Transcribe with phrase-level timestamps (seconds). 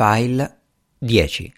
[0.00, 0.60] File
[0.96, 1.52] 10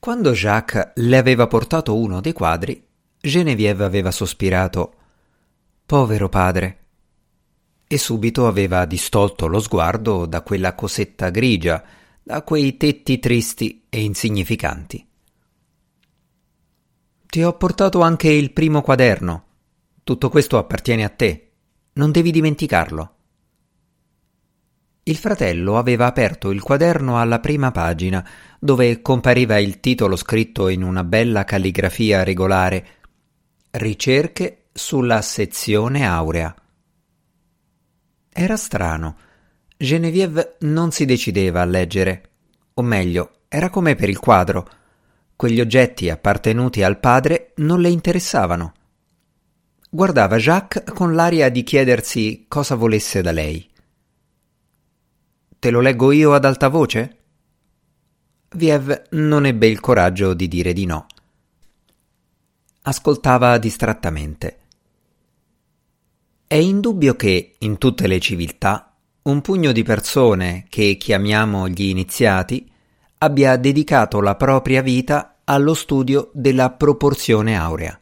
[0.00, 2.84] Quando Jacques le aveva portato uno dei quadri,
[3.20, 4.94] Geneviève aveva sospirato
[5.86, 6.78] Povero padre.
[7.86, 11.84] E subito aveva distolto lo sguardo da quella cosetta grigia,
[12.20, 15.08] da quei tetti tristi e insignificanti.
[17.26, 19.44] Ti ho portato anche il primo quaderno.
[20.02, 21.52] Tutto questo appartiene a te.
[21.92, 23.12] Non devi dimenticarlo.
[25.08, 28.22] Il fratello aveva aperto il quaderno alla prima pagina,
[28.60, 32.86] dove compariva il titolo scritto in una bella calligrafia regolare
[33.70, 36.54] Ricerche sulla sezione aurea.
[38.30, 39.16] Era strano.
[39.78, 42.30] Geneviève non si decideva a leggere.
[42.74, 44.68] O meglio, era come per il quadro.
[45.36, 48.74] Quegli oggetti appartenuti al padre non le interessavano.
[49.88, 53.68] Guardava Jacques con l'aria di chiedersi cosa volesse da lei.
[55.60, 57.16] Te lo leggo io ad alta voce?
[58.50, 61.06] Viev non ebbe il coraggio di dire di no.
[62.82, 64.58] Ascoltava distrattamente.
[66.46, 72.70] È indubbio che, in tutte le civiltà, un pugno di persone che chiamiamo gli iniziati
[73.18, 78.00] abbia dedicato la propria vita allo studio della proporzione aurea.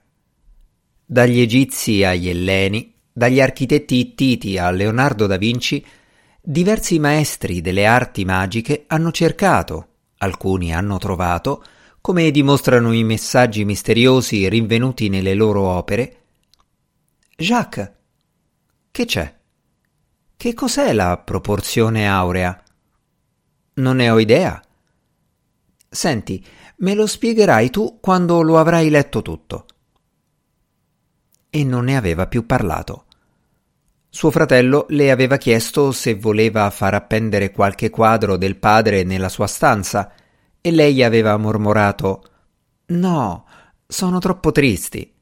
[1.06, 5.84] Dagli egizi agli elleni, dagli architetti ittiti a Leonardo da Vinci,
[6.48, 11.64] Diversi maestri delle arti magiche hanno cercato, alcuni hanno trovato,
[12.00, 16.22] come dimostrano i messaggi misteriosi rinvenuti nelle loro opere.
[17.36, 17.91] Jacques,
[18.92, 19.36] che c'è?
[20.36, 22.62] Che cos'è la proporzione aurea?
[23.75, 24.62] Non ne ho idea.
[25.88, 29.66] Senti, me lo spiegherai tu quando lo avrai letto tutto.
[31.50, 33.06] E non ne aveva più parlato.
[34.17, 39.47] Suo fratello le aveva chiesto se voleva far appendere qualche quadro del padre nella sua
[39.47, 40.11] stanza
[40.59, 42.25] e lei aveva mormorato
[42.87, 43.44] No,
[43.87, 45.12] sono troppo tristi.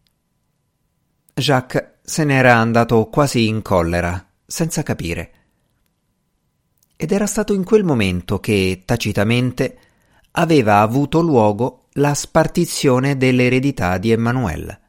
[1.35, 5.33] Jacques se n'era andato quasi in collera, senza capire.
[6.95, 9.77] Ed era stato in quel momento che, tacitamente,
[10.31, 14.83] aveva avuto luogo la spartizione dell'eredità di Emmanuel.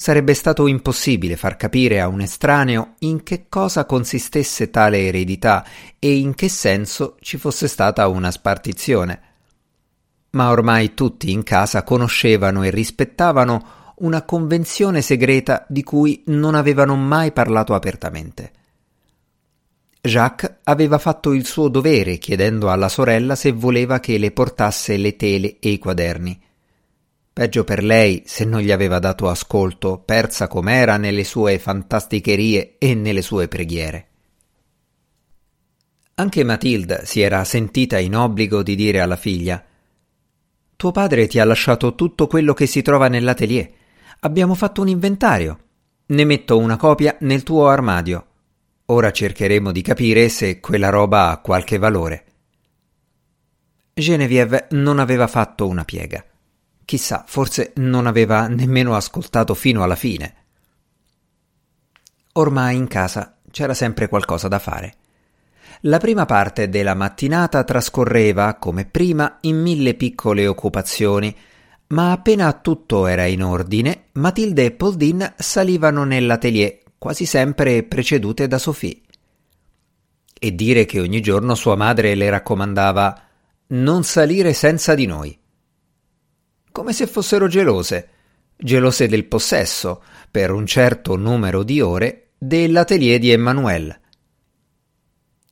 [0.00, 5.66] Sarebbe stato impossibile far capire a un estraneo in che cosa consistesse tale eredità
[5.98, 9.20] e in che senso ci fosse stata una spartizione.
[10.30, 16.94] Ma ormai tutti in casa conoscevano e rispettavano una convenzione segreta di cui non avevano
[16.94, 18.52] mai parlato apertamente.
[20.00, 25.16] Jacques aveva fatto il suo dovere chiedendo alla sorella se voleva che le portasse le
[25.16, 26.40] tele e i quaderni.
[27.38, 32.96] Peggio per lei se non gli aveva dato ascolto, persa com'era nelle sue fantasticherie e
[32.96, 34.08] nelle sue preghiere.
[36.14, 39.64] Anche Matilda si era sentita in obbligo di dire alla figlia
[40.74, 43.70] Tuo padre ti ha lasciato tutto quello che si trova nell'atelier.
[44.18, 45.58] Abbiamo fatto un inventario.
[46.06, 48.26] Ne metto una copia nel tuo armadio.
[48.86, 52.24] Ora cercheremo di capire se quella roba ha qualche valore.
[53.94, 56.27] Genevieve non aveva fatto una piega.
[56.88, 60.34] Chissà, forse non aveva nemmeno ascoltato fino alla fine.
[62.32, 64.94] Ormai in casa c'era sempre qualcosa da fare.
[65.82, 71.36] La prima parte della mattinata trascorreva, come prima, in mille piccole occupazioni,
[71.88, 78.56] ma appena tutto era in ordine, Matilde e Poldin salivano nell'atelier, quasi sempre precedute da
[78.56, 79.02] Sophie.
[80.32, 83.22] E dire che ogni giorno sua madre le raccomandava
[83.66, 85.38] non salire senza di noi
[86.72, 88.08] come se fossero gelose,
[88.56, 93.98] gelose del possesso, per un certo numero di ore, dell'atelier di Emmanuel.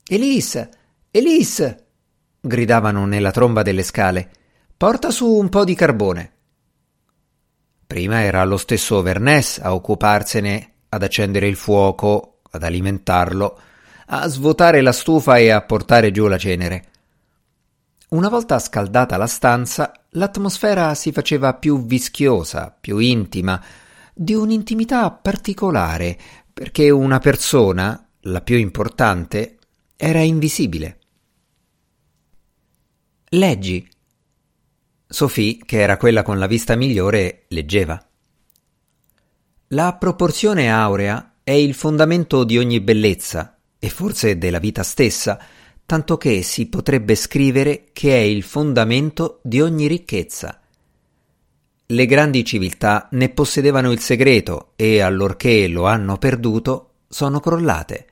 [0.08, 0.70] Elise,
[1.10, 1.86] Elise,
[2.40, 4.30] gridavano nella tromba delle scale,
[4.76, 6.32] porta su un po' di carbone.
[7.86, 13.60] Prima era lo stesso Vernès a occuparsene, ad accendere il fuoco, ad alimentarlo,
[14.06, 16.84] a svuotare la stufa e a portare giù la cenere.
[18.08, 23.62] Una volta scaldata la stanza, l'atmosfera si faceva più vischiosa, più intima,
[24.12, 26.18] di un'intimità particolare,
[26.52, 29.58] perché una persona, la più importante,
[29.96, 30.98] era invisibile.
[33.30, 33.88] Leggi.
[35.08, 38.02] Sophie, che era quella con la vista migliore, leggeva.
[39.68, 45.38] La proporzione aurea è il fondamento di ogni bellezza, e forse della vita stessa,
[45.86, 50.60] tanto che si potrebbe scrivere che è il fondamento di ogni ricchezza.
[51.86, 58.06] Le grandi civiltà ne possedevano il segreto e, allorché lo hanno perduto, sono crollate.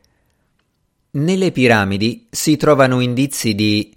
[1.10, 3.92] Nelle piramidi si trovano indizi di...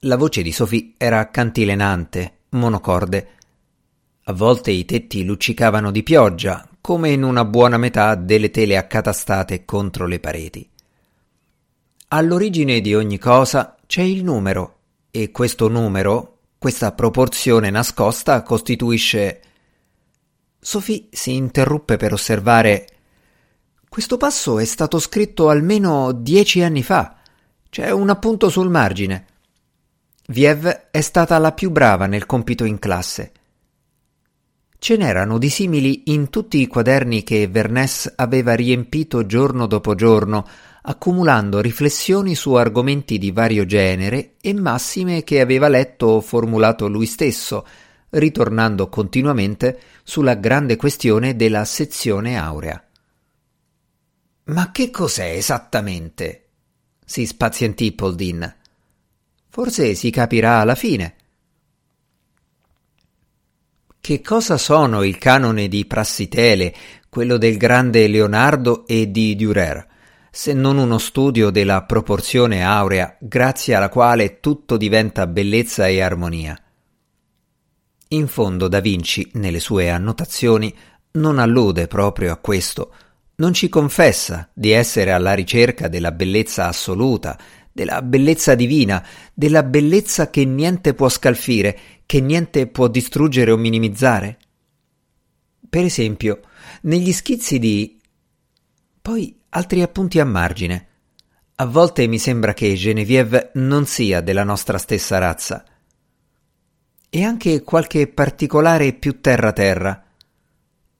[0.00, 3.28] La voce di Sophie era cantilenante, monocorde.
[4.24, 9.66] A volte i tetti luccicavano di pioggia, come in una buona metà delle tele accatastate
[9.66, 10.68] contro le pareti.
[12.16, 14.76] All'origine di ogni cosa c'è il numero,
[15.10, 19.40] e questo numero, questa proporzione nascosta, costituisce.
[20.60, 22.86] Sophie si interruppe per osservare.
[23.88, 27.16] Questo passo è stato scritto almeno dieci anni fa.
[27.68, 29.26] C'è un appunto sul margine.
[30.28, 33.32] Viev è stata la più brava nel compito in classe.
[34.78, 40.46] Ce n'erano di simili in tutti i quaderni che Vernès aveva riempito giorno dopo giorno,
[40.86, 47.06] accumulando riflessioni su argomenti di vario genere e massime che aveva letto o formulato lui
[47.06, 47.66] stesso,
[48.10, 52.82] ritornando continuamente sulla grande questione della sezione aurea.
[54.44, 56.40] Ma che cos'è esattamente?
[57.06, 58.54] si spazientì Poldin.
[59.48, 61.14] Forse si capirà alla fine.
[64.00, 66.74] Che cosa sono il canone di Prassitele,
[67.08, 69.86] quello del grande Leonardo e di Dürer,
[70.36, 76.60] se non uno studio della proporzione aurea grazie alla quale tutto diventa bellezza e armonia?
[78.08, 80.74] In fondo Da Vinci, nelle sue annotazioni,
[81.12, 82.92] non allude proprio a questo,
[83.36, 87.38] non ci confessa di essere alla ricerca della bellezza assoluta,
[87.70, 94.38] della bellezza divina, della bellezza che niente può scalfire, che niente può distruggere o minimizzare?
[95.70, 96.40] Per esempio,
[96.82, 98.00] negli schizzi di...
[99.00, 100.88] Poi altri appunti a margine.
[101.56, 105.64] A volte mi sembra che Genevieve non sia della nostra stessa razza.
[107.08, 110.02] E anche qualche particolare più terra-terra.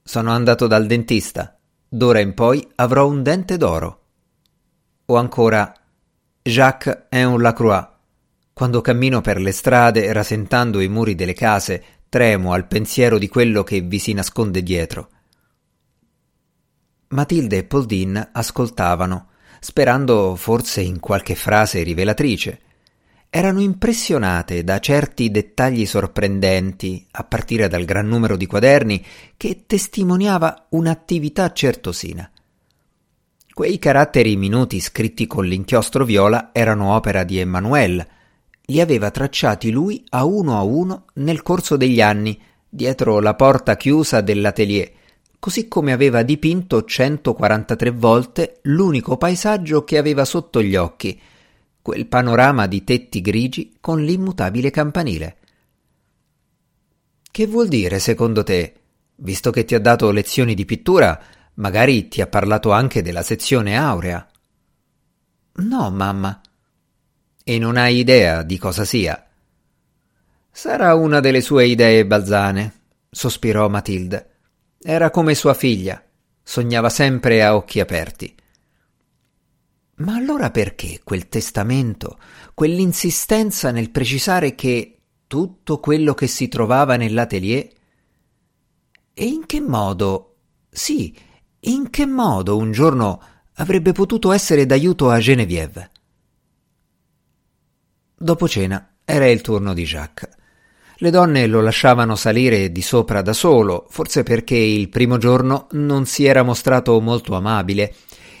[0.01, 1.57] Sono andato dal dentista.
[1.87, 4.01] D'ora in poi avrò un dente d'oro.
[5.07, 5.73] O ancora
[6.41, 7.89] Jacques è un Lacroix.
[8.53, 13.63] Quando cammino per le strade, rasentando i muri delle case, tremo al pensiero di quello
[13.63, 15.09] che vi si nasconde dietro.
[17.09, 19.27] Matilde e Poldin ascoltavano,
[19.59, 22.59] sperando forse in qualche frase rivelatrice.
[23.29, 29.05] Erano impressionate da certi dettagli sorprendenti, a partire dal gran numero di quaderni
[29.37, 32.29] che testimoniava un'attività certosina.
[33.53, 38.05] Quei caratteri minuti scritti con l'inchiostro viola erano opera di Emmanuel.
[38.65, 42.37] Li aveva tracciati lui a uno a uno nel corso degli anni,
[42.67, 44.91] dietro la porta chiusa dell'atelier,
[45.45, 51.21] così come aveva dipinto 143 volte l'unico paesaggio che aveva sotto gli occhi,
[51.83, 55.37] quel panorama di tetti grigi con l'immutabile campanile.
[57.31, 58.73] Che vuol dire, secondo te?
[59.17, 61.21] Visto che ti ha dato lezioni di pittura,
[61.57, 64.27] Magari ti ha parlato anche della sezione aurea.
[65.57, 66.41] No, mamma.
[67.43, 69.23] E non hai idea di cosa sia.
[70.51, 72.73] Sarà una delle sue idee balzane,
[73.11, 74.34] sospirò Matilde.
[74.87, 75.99] Era come sua figlia,
[76.43, 78.35] sognava sempre a occhi aperti.
[79.95, 82.19] Ma allora perché quel testamento,
[82.53, 87.67] quell'insistenza nel precisare che tutto quello che si trovava nell'atelier?
[89.11, 90.35] E in che modo?
[90.69, 91.17] Sì,
[91.61, 93.23] in che modo un giorno
[93.55, 95.89] avrebbe potuto essere d'aiuto a Genevieve?
[98.15, 100.43] Dopo cena era il turno di Jacques.
[100.97, 106.05] Le donne lo lasciavano salire di sopra da solo, forse perché il primo giorno non
[106.05, 107.93] si era mostrato molto amabile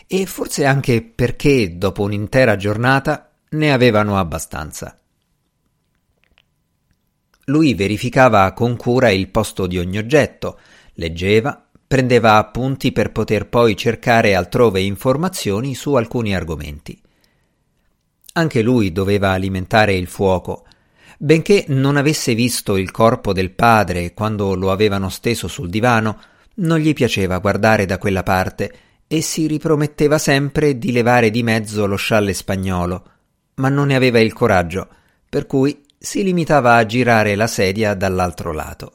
[0.07, 4.97] e forse anche perché dopo un'intera giornata ne avevano abbastanza.
[7.45, 10.59] Lui verificava con cura il posto di ogni oggetto,
[10.93, 16.99] leggeva, Prendeva appunti per poter poi cercare altrove informazioni su alcuni argomenti.
[18.33, 20.65] Anche lui doveva alimentare il fuoco.
[21.17, 26.19] Benché non avesse visto il corpo del padre quando lo avevano steso sul divano,
[26.55, 28.73] non gli piaceva guardare da quella parte
[29.07, 33.09] e si riprometteva sempre di levare di mezzo lo scialle spagnolo,
[33.55, 34.87] ma non ne aveva il coraggio,
[35.29, 38.93] per cui si limitava a girare la sedia dall'altro lato.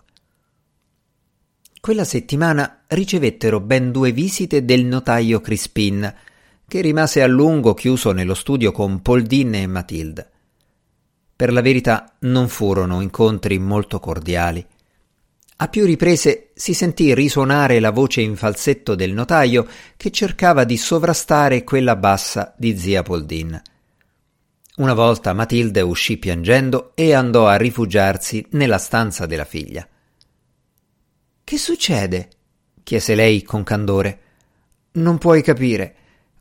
[1.81, 6.15] Quella settimana ricevettero ben due visite del notaio Crispin,
[6.69, 10.29] che rimase a lungo chiuso nello studio con Poldin e Matilde.
[11.40, 14.62] Per la verità non furono incontri molto cordiali.
[15.56, 19.66] A più riprese si sentì risuonare la voce in falsetto del notaio
[19.97, 23.59] che cercava di sovrastare quella bassa di zia Poldin.
[24.76, 29.88] Una volta Matilde uscì piangendo e andò a rifugiarsi nella stanza della figlia.
[31.42, 32.28] Che succede?
[32.82, 34.20] chiese lei con candore.
[34.92, 35.94] Non puoi capire.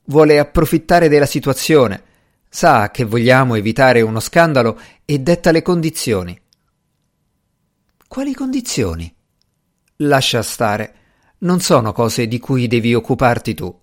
[0.08, 2.08] vuole approfittare della situazione.
[2.52, 6.40] Sa che vogliamo evitare uno scandalo e detta le condizioni.
[8.08, 9.14] Quali condizioni?
[9.98, 10.96] Lascia stare.
[11.40, 13.80] Non sono cose di cui devi occuparti tu.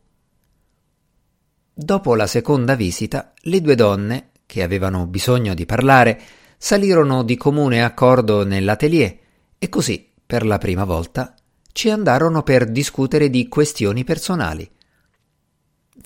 [1.73, 6.20] Dopo la seconda visita, le due donne, che avevano bisogno di parlare,
[6.58, 9.18] salirono di comune accordo nell'atelier
[9.58, 11.35] e così, per la prima volta,
[11.70, 14.68] ci andarono per discutere di questioni personali.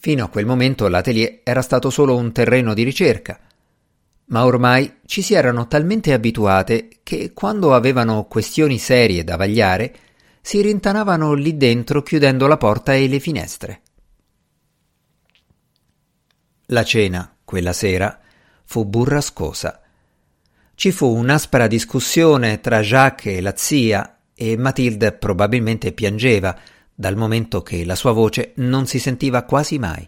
[0.02, 3.38] Fino a quel momento l'atelier era stato solo un terreno di ricerca,
[4.28, 9.94] ma ormai ci si erano talmente abituate che quando avevano questioni serie da vagliare
[10.40, 13.82] si rintanavano lì dentro chiudendo la porta e le finestre.
[16.68, 18.20] La cena, quella sera,
[18.64, 19.82] fu burrascosa.
[20.74, 26.58] Ci fu un'aspra discussione tra Jacques e la zia e Matilde probabilmente piangeva
[27.00, 30.06] dal momento che la sua voce non si sentiva quasi mai.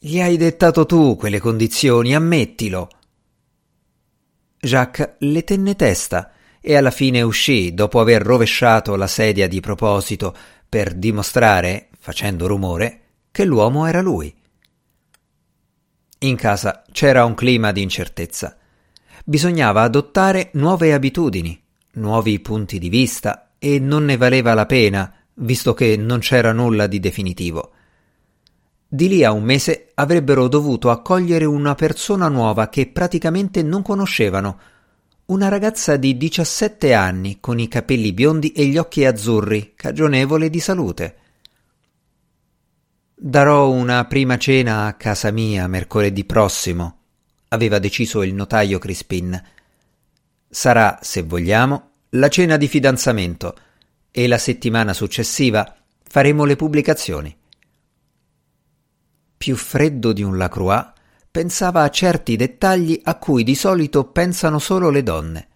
[0.00, 2.90] Gli hai dettato tu quelle condizioni, ammettilo.
[4.58, 10.36] Jacques le tenne testa e alla fine uscì dopo aver rovesciato la sedia di proposito
[10.68, 14.34] per dimostrare, facendo rumore, che l'uomo era lui.
[16.18, 18.58] In casa c'era un clima di incertezza.
[19.24, 25.74] Bisognava adottare nuove abitudini, nuovi punti di vista e non ne valeva la pena, visto
[25.74, 27.72] che non c'era nulla di definitivo.
[28.88, 34.58] Di lì a un mese avrebbero dovuto accogliere una persona nuova che praticamente non conoscevano,
[35.26, 40.58] una ragazza di 17 anni con i capelli biondi e gli occhi azzurri, cagionevole di
[40.58, 41.16] salute.
[43.14, 46.96] Darò una prima cena a casa mia mercoledì prossimo,
[47.48, 49.40] aveva deciso il notaio Crispin.
[50.48, 53.56] Sarà, se vogliamo, la cena di fidanzamento
[54.10, 57.36] e la settimana successiva faremo le pubblicazioni.
[59.36, 60.92] Più freddo di un Lacroix,
[61.30, 65.48] pensava a certi dettagli a cui di solito pensano solo le donne.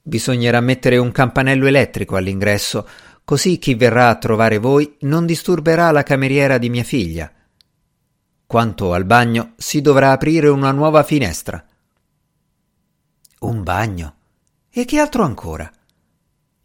[0.00, 2.88] Bisognerà mettere un campanello elettrico all'ingresso,
[3.24, 7.32] così chi verrà a trovare voi non disturberà la cameriera di mia figlia.
[8.46, 11.64] Quanto al bagno, si dovrà aprire una nuova finestra.
[13.40, 14.14] Un bagno?
[14.74, 15.70] E che altro ancora?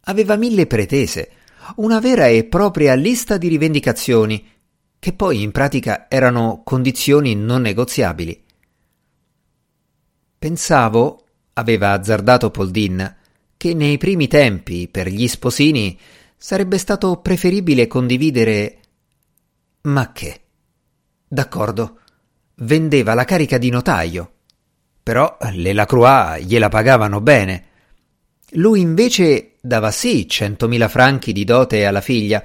[0.04, 1.30] Aveva mille pretese,
[1.76, 4.48] una vera e propria lista di rivendicazioni,
[4.98, 8.44] che poi in pratica erano condizioni non negoziabili.
[10.38, 13.16] Pensavo, aveva azzardato Poldin,
[13.58, 15.98] che nei primi tempi, per gli sposini,
[16.34, 18.78] sarebbe stato preferibile condividere.
[19.82, 20.40] Ma che?
[21.28, 21.98] D'accordo,
[22.54, 24.32] vendeva la carica di notaio.
[25.02, 27.66] Però le Lacroix gliela pagavano bene.
[28.52, 32.42] Lui invece dava sì centomila franchi di dote alla figlia,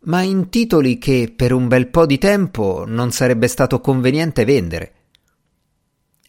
[0.00, 4.92] ma in titoli che per un bel po' di tempo non sarebbe stato conveniente vendere.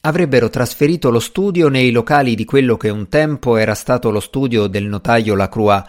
[0.02, 4.68] Avrebbero trasferito lo studio nei locali di quello che un tempo era stato lo studio
[4.68, 5.84] del notaio Lacroix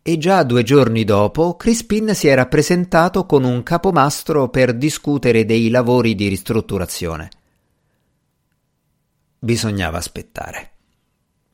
[0.00, 5.68] e già due giorni dopo Crispin si era presentato con un capomastro per discutere dei
[5.68, 7.28] lavori di ristrutturazione.
[9.40, 10.77] Bisognava aspettare.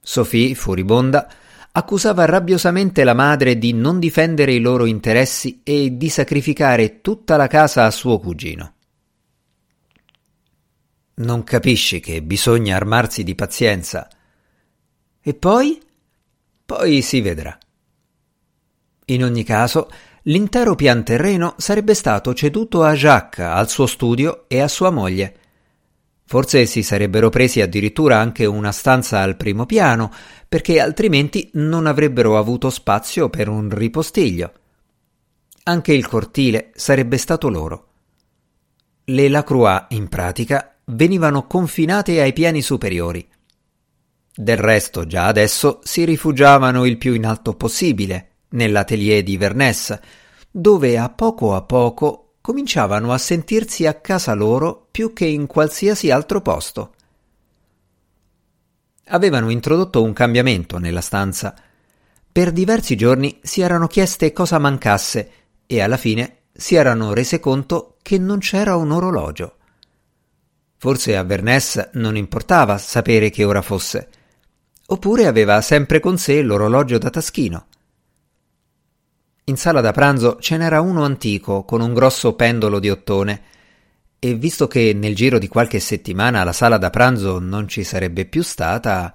[0.04, 1.26] Sophie, furibonda,
[1.73, 7.46] accusava rabbiosamente la madre di non difendere i loro interessi e di sacrificare tutta la
[7.46, 8.75] casa a suo cugino.
[11.14, 14.08] Non capisci che bisogna armarsi di pazienza.
[15.23, 15.80] E poi?
[16.66, 17.58] Poi si vedrà.
[19.06, 19.90] In ogni caso,
[20.25, 25.38] l'intero pian terreno sarebbe stato ceduto a Jacques, al suo studio e a sua moglie,
[26.26, 30.11] Forse si sarebbero presi addirittura anche una stanza al primo piano,
[30.49, 34.52] perché altrimenti non avrebbero avuto spazio per un ripostiglio.
[35.64, 37.88] Anche il cortile sarebbe stato loro.
[39.04, 43.26] Le Lacroix, in pratica, venivano confinate ai piani superiori.
[44.35, 50.02] Del resto, già adesso si rifugiavano il più in alto possibile, nell'atelier di Vernesse,
[50.50, 56.11] dove a poco a poco cominciavano a sentirsi a casa loro più che in qualsiasi
[56.11, 56.95] altro posto.
[59.07, 61.55] Avevano introdotto un cambiamento nella stanza.
[62.31, 65.31] Per diversi giorni si erano chieste cosa mancasse
[65.65, 69.57] e alla fine si erano rese conto che non c'era un orologio.
[70.77, 74.09] Forse a Vernès non importava sapere che ora fosse,
[74.89, 77.69] oppure aveva sempre con sé l'orologio da taschino.
[79.47, 83.43] In sala da pranzo ce n'era uno antico con un grosso pendolo di ottone
[84.19, 88.25] e visto che nel giro di qualche settimana la sala da pranzo non ci sarebbe
[88.25, 89.15] più stata,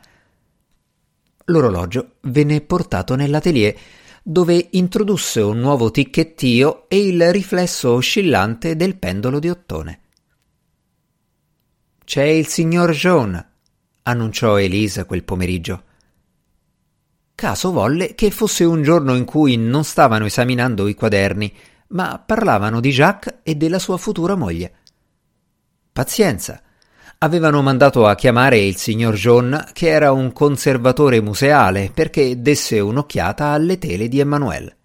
[1.45, 3.75] l'orologio venne portato nell'atelier
[4.21, 10.01] dove introdusse un nuovo ticchettio e il riflesso oscillante del pendolo di ottone.
[12.05, 13.43] C'è il signor John,
[14.03, 15.85] annunciò Elisa quel pomeriggio.
[17.39, 21.55] Caso volle che fosse un giorno in cui non stavano esaminando i quaderni,
[21.91, 24.73] ma parlavano di Jacques e della sua futura moglie.
[25.93, 26.61] Pazienza.
[27.19, 33.45] Avevano mandato a chiamare il signor John, che era un conservatore museale, perché desse un'occhiata
[33.45, 34.75] alle tele di Emmanuel.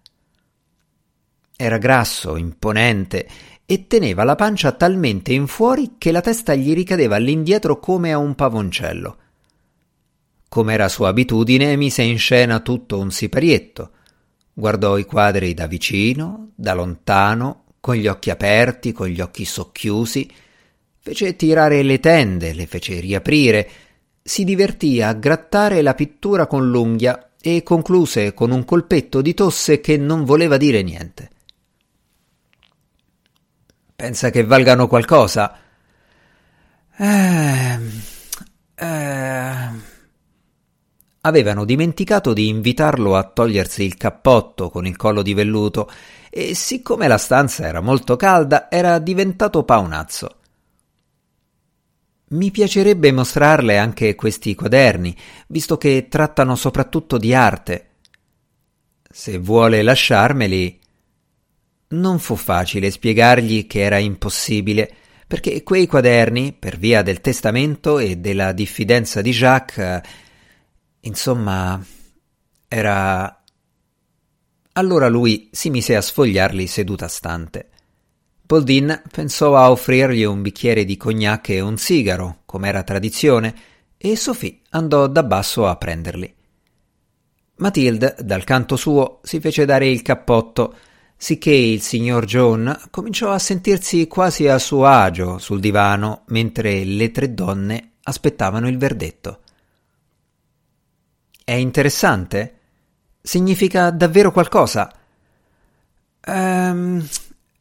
[1.57, 3.27] Era grasso, imponente
[3.65, 8.17] e teneva la pancia talmente in fuori che la testa gli ricadeva all'indietro come a
[8.17, 9.17] un pavoncello.
[10.47, 13.91] Come era sua abitudine, mise in scena tutto un siparietto.
[14.53, 20.29] Guardò i quadri da vicino, da lontano, con gli occhi aperti, con gli occhi socchiusi,
[21.05, 23.69] Fece tirare le tende, le fece riaprire,
[24.23, 29.81] si divertì a grattare la pittura con l'unghia e concluse con un colpetto di tosse
[29.81, 31.29] che non voleva dire niente.
[33.95, 35.59] Pensa che valgano qualcosa?
[36.97, 37.79] Eh,
[38.73, 39.69] eh.
[41.25, 45.89] Avevano dimenticato di invitarlo a togliersi il cappotto con il collo di velluto
[46.29, 50.35] e siccome la stanza era molto calda era diventato paonazzo.
[52.27, 55.15] Mi piacerebbe mostrarle anche questi quaderni,
[55.47, 57.87] visto che trattano soprattutto di arte.
[59.09, 60.79] Se vuole lasciarmeli.
[61.87, 64.93] Non fu facile spiegargli che era impossibile,
[65.25, 70.01] perché quei quaderni, per via del testamento e della diffidenza di Jacques,
[71.05, 71.83] insomma,
[72.67, 73.43] era.
[74.73, 77.69] Allora lui si mise a sfogliarli seduta stante.
[78.45, 83.55] Pauldin pensò a offrirgli un bicchiere di cognac e un sigaro, come era tradizione,
[83.97, 86.31] e Sophie andò da basso a prenderli.
[87.57, 90.75] Matilde, dal canto suo, si fece dare il cappotto,
[91.15, 97.11] sicché il signor John cominciò a sentirsi quasi a suo agio sul divano mentre le
[97.11, 99.39] tre donne aspettavano il verdetto.
[101.45, 102.59] È interessante?
[103.21, 104.91] Significa davvero qualcosa?
[106.21, 107.07] Ehm,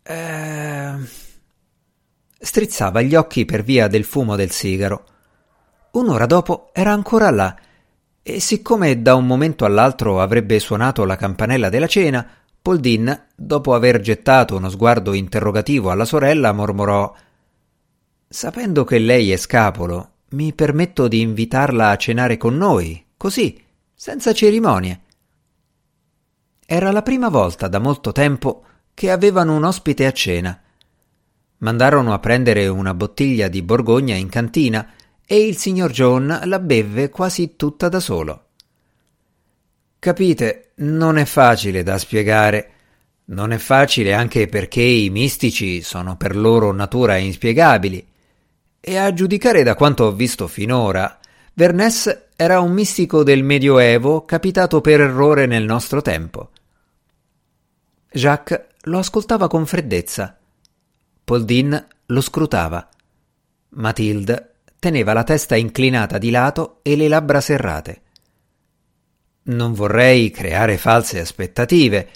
[0.03, 0.95] eh...
[2.39, 5.05] Strizzava gli occhi per via del fumo del sigaro.
[5.93, 7.55] Un'ora dopo era ancora là
[8.23, 12.27] e siccome da un momento all'altro avrebbe suonato la campanella della cena,
[12.63, 17.15] Poldin, dopo aver gettato uno sguardo interrogativo alla sorella, mormorò
[18.27, 23.63] Sapendo che lei è scapolo, mi permetto di invitarla a cenare con noi, così,
[23.95, 25.01] senza cerimonie.
[26.67, 30.61] Era la prima volta da molto tempo che avevano un ospite a cena.
[31.59, 34.93] Mandarono a prendere una bottiglia di Borgogna in cantina
[35.27, 38.45] e il signor John la bevve quasi tutta da solo.
[39.99, 42.71] Capite, non è facile da spiegare.
[43.27, 48.07] Non è facile anche perché i mistici sono per loro natura inspiegabili.
[48.81, 51.19] E a giudicare da quanto ho visto finora,
[51.57, 56.51] Vernès era un mistico del Medioevo capitato per errore nel nostro tempo.
[58.11, 60.37] Jacques lo ascoltava con freddezza.
[61.23, 62.89] Poldin lo scrutava.
[63.71, 68.03] Matilde teneva la testa inclinata di lato e le labbra serrate.
[69.45, 72.09] Non vorrei creare false aspettative.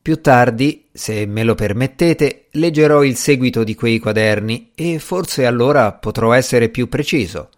[0.00, 5.92] Più tardi, se me lo permettete, leggerò il seguito di quei quaderni e forse allora
[5.94, 7.48] potrò essere più preciso.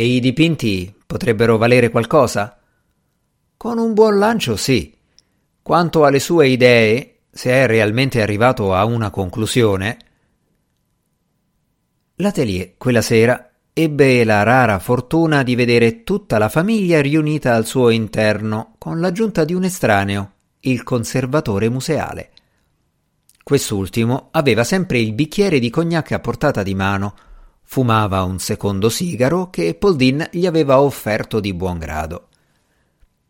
[0.00, 2.58] E i dipinti potrebbero valere qualcosa?
[3.54, 4.96] Con un buon lancio sì.
[5.60, 9.98] Quanto alle sue idee, se è realmente arrivato a una conclusione,
[12.14, 17.90] l'atelier quella sera ebbe la rara fortuna di vedere tutta la famiglia riunita al suo
[17.90, 22.30] interno con l'aggiunta di un estraneo, il conservatore museale.
[23.42, 27.14] Quest'ultimo aveva sempre il bicchiere di cognac a portata di mano,
[27.70, 32.26] fumava un secondo sigaro che Poldin gli aveva offerto di buon grado.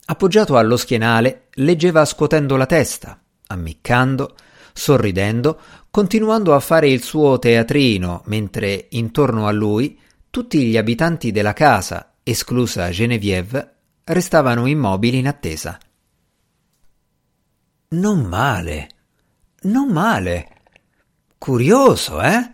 [0.06, 4.34] Appoggiato allo schienale, leggeva scuotendo la testa, ammiccando,
[4.72, 10.00] sorridendo, continuando a fare il suo teatrino, mentre intorno a lui
[10.30, 13.74] tutti gli abitanti della casa, esclusa Genevieve,
[14.04, 15.78] restavano immobili in attesa.
[17.90, 18.88] Non male,
[19.64, 20.48] non male.
[21.36, 22.52] Curioso, eh?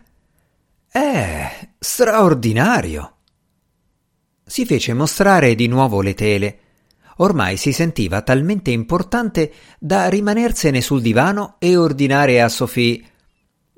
[0.91, 3.15] Eh, straordinario.
[4.45, 6.59] Si fece mostrare di nuovo le tele
[7.19, 13.03] ormai si sentiva talmente importante da rimanersene sul divano e ordinare a Sophie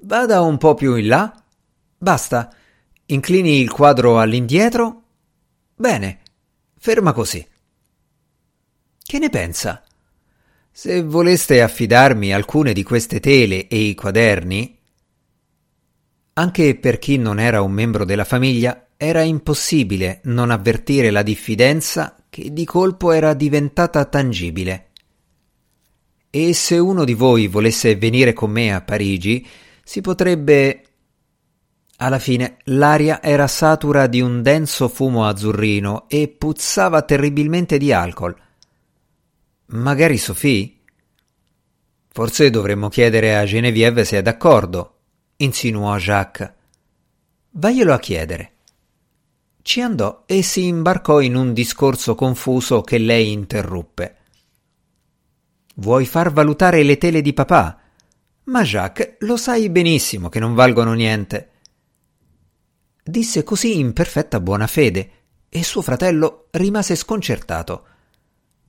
[0.00, 1.44] Vada un po' più in là.
[1.98, 2.50] Basta.
[3.06, 5.02] Inclini il quadro all'indietro.
[5.76, 6.20] Bene.
[6.78, 7.46] Ferma così.
[9.02, 9.84] Che ne pensa?
[10.70, 14.77] Se voleste affidarmi alcune di queste tele e i quaderni,
[16.38, 22.16] anche per chi non era un membro della famiglia, era impossibile non avvertire la diffidenza
[22.30, 24.90] che di colpo era diventata tangibile.
[26.30, 29.44] E se uno di voi volesse venire con me a Parigi,
[29.82, 30.82] si potrebbe.
[32.00, 38.36] Alla fine l'aria era satura di un denso fumo azzurrino e puzzava terribilmente di alcol.
[39.66, 40.76] Magari Sophie?
[42.12, 44.97] Forse dovremmo chiedere a Genevieve se è d'accordo,
[45.40, 46.52] insinuò Jacques.
[47.50, 48.52] Vaglielo a chiedere.
[49.62, 54.16] Ci andò e si imbarcò in un discorso confuso che lei interruppe.
[55.76, 57.80] Vuoi far valutare le tele di papà?
[58.44, 61.50] Ma Jacques, lo sai benissimo che non valgono niente.
[63.04, 65.10] Disse così in perfetta buona fede
[65.48, 67.86] e suo fratello rimase sconcertato.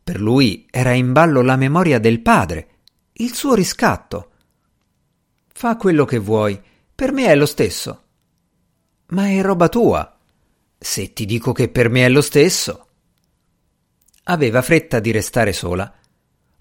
[0.03, 2.67] Per lui era in ballo la memoria del padre,
[3.13, 4.28] il suo riscatto.
[5.59, 6.57] Fa quello che vuoi,
[6.95, 8.03] per me è lo stesso.
[9.07, 10.17] Ma è roba tua.
[10.77, 12.87] Se ti dico che per me è lo stesso.
[14.23, 15.93] Aveva fretta di restare sola.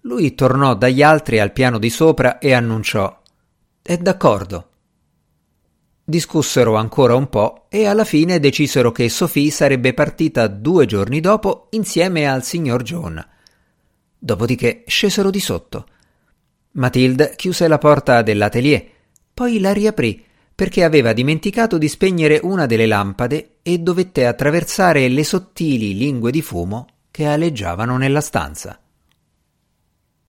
[0.00, 3.22] Lui tornò dagli altri al piano di sopra e annunciò
[3.80, 4.68] È d'accordo.
[6.02, 11.68] Discussero ancora un po' e alla fine decisero che Sophie sarebbe partita due giorni dopo
[11.70, 13.24] insieme al signor John.
[14.18, 15.86] Dopodiché scesero di sotto.
[16.72, 18.84] Matilde chiuse la porta dell'atelier,
[19.32, 25.22] poi la riaprì perché aveva dimenticato di spegnere una delle lampade e dovette attraversare le
[25.22, 28.80] sottili lingue di fumo che aleggiavano nella stanza.